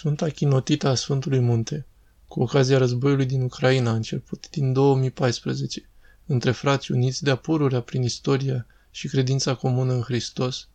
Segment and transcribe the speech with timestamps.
[0.00, 1.86] Sfânta Chinotita a Sfântului Munte,
[2.28, 5.88] cu ocazia războiului din Ucraina, început din 2014,
[6.26, 10.68] între frați uniți de-a pururea prin istoria și credința comună în Hristos,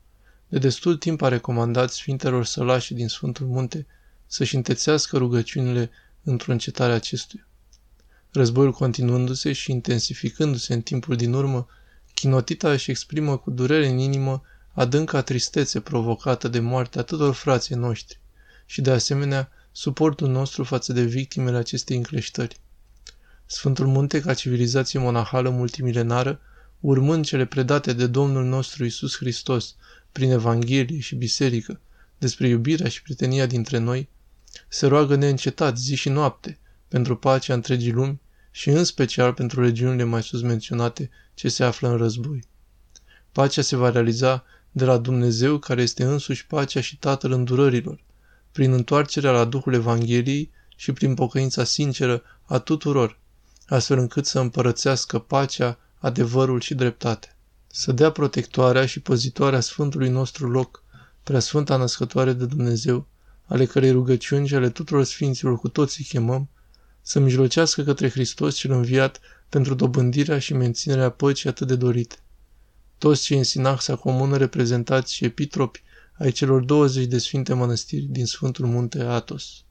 [0.47, 3.85] de destul timp a recomandat Sfintelor Sălași din Sfântul Munte
[4.25, 5.89] să-și întețească rugăciunile
[6.23, 7.47] într-o încetare acestuia.
[8.31, 11.67] Războiul continuându-se și intensificându-se în timpul din urmă,
[12.13, 14.41] Chinotita își exprimă cu durere în inimă
[14.73, 18.23] adânca tristețe provocată de moartea atâtor frații noștri
[18.65, 22.59] și, de asemenea, suportul nostru față de victimele acestei încleștări.
[23.45, 26.39] Sfântul Munte, ca civilizație monahală multimilenară,
[26.79, 29.75] urmând cele predate de Domnul nostru Isus Hristos
[30.11, 31.79] prin Evanghelie și Biserică
[32.17, 34.09] despre iubirea și prietenia dintre noi,
[34.67, 38.21] se roagă neîncetat zi și noapte pentru pacea întregii lumi
[38.51, 42.43] și în special pentru regiunile mai sus menționate ce se află în război.
[43.31, 48.03] Pacea se va realiza de la Dumnezeu care este însuși pacea și Tatăl îndurărilor,
[48.55, 53.19] prin întoarcerea la Duhul Evangheliei și prin pocăința sinceră a tuturor,
[53.67, 57.37] astfel încât să împărățească pacea, adevărul și dreptatea.
[57.67, 60.83] Să dea protectoarea și păzitoarea Sfântului nostru loc,
[61.23, 63.07] prea Sfânta Născătoare de Dumnezeu,
[63.45, 66.49] ale cărei rugăciuni și ale tuturor Sfinților cu toții chemăm,
[67.01, 72.15] să mijlocească către Hristos cel înviat pentru dobândirea și menținerea păcii atât de dorite.
[72.97, 75.83] Toți cei în sinaxa comună reprezentați și epitropi
[76.17, 79.64] ai celor 20 de sfinte mănăstiri din Sfântul Munte Atos.